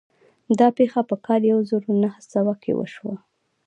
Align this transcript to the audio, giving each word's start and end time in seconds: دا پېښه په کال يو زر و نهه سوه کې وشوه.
دا 0.59 0.67
پېښه 0.77 1.01
په 1.09 1.15
کال 1.25 1.41
يو 1.51 1.59
زر 1.69 1.81
و 1.87 1.93
نهه 2.03 2.19
سوه 2.33 2.53
کې 2.63 2.71
وشوه. 2.75 3.15